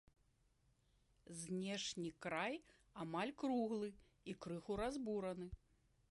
Знешні 1.41 2.07
край 2.25 2.55
амаль 3.03 3.33
круглы 3.41 3.89
і 4.33 4.35
крыху 4.47 4.73
разбураны. 4.83 5.47